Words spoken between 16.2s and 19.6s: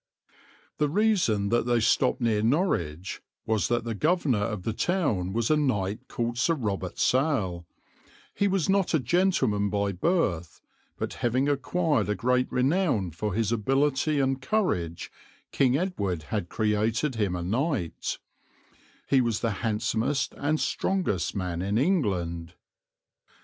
had created him a knight: he was the